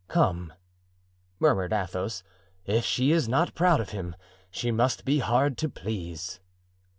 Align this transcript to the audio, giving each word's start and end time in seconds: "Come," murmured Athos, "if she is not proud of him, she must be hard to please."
"Come," 0.07 0.51
murmured 1.39 1.71
Athos, 1.71 2.23
"if 2.65 2.83
she 2.83 3.11
is 3.11 3.29
not 3.29 3.53
proud 3.53 3.79
of 3.79 3.91
him, 3.91 4.15
she 4.49 4.71
must 4.71 5.05
be 5.05 5.19
hard 5.19 5.59
to 5.59 5.69
please." 5.69 6.39